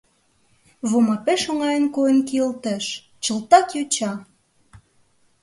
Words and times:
Вома 0.89 1.15
пеш 1.25 1.41
оҥайын 1.51 1.85
койын 1.95 2.19
кийылтеш: 2.27 2.85
чылтак 3.23 3.67
йоча! 3.75 4.13